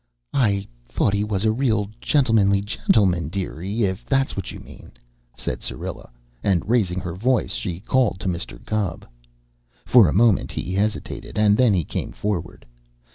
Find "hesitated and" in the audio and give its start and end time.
10.73-11.55